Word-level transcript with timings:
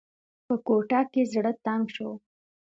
په 0.45 0.55
کوټه 0.67 1.01
کې 1.11 1.21
زړه 1.33 1.51
تنګ 1.65 1.83
شو. 1.95 2.09